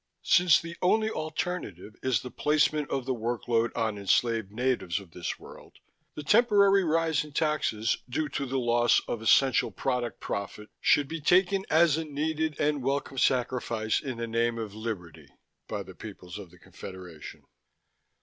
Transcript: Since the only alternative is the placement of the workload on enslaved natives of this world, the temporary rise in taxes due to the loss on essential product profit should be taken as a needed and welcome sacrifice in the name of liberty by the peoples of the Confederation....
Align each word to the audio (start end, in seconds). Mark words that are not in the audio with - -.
Since 0.23 0.59
the 0.59 0.75
only 0.81 1.11
alternative 1.11 1.95
is 2.01 2.21
the 2.23 2.31
placement 2.31 2.89
of 2.89 3.05
the 3.05 3.13
workload 3.13 3.69
on 3.77 3.99
enslaved 3.99 4.51
natives 4.51 4.99
of 4.99 5.11
this 5.11 5.37
world, 5.37 5.77
the 6.15 6.23
temporary 6.23 6.83
rise 6.83 7.23
in 7.23 7.33
taxes 7.33 7.97
due 8.09 8.27
to 8.29 8.47
the 8.47 8.57
loss 8.57 8.99
on 9.07 9.21
essential 9.21 9.69
product 9.69 10.19
profit 10.19 10.69
should 10.79 11.07
be 11.07 11.21
taken 11.21 11.65
as 11.69 11.97
a 11.99 12.03
needed 12.03 12.59
and 12.59 12.81
welcome 12.81 13.19
sacrifice 13.19 13.99
in 14.01 14.17
the 14.17 14.25
name 14.25 14.57
of 14.57 14.73
liberty 14.73 15.27
by 15.67 15.83
the 15.83 15.93
peoples 15.93 16.39
of 16.39 16.49
the 16.49 16.57
Confederation.... 16.57 17.43